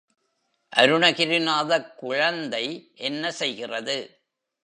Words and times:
அருணகிரிநாதக் 0.73 1.95
குழந்தை 1.95 2.91
என்ன 2.93 3.31
செய்கிறது? 3.31 3.97